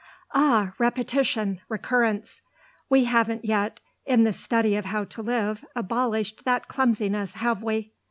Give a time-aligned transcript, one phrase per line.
[0.33, 2.41] "Ah repetition recurrence:
[2.89, 7.93] we haven't yet, in the study of how to live, abolished that clumsiness, have we?"